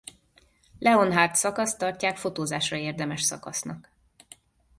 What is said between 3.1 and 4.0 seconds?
szakasznak.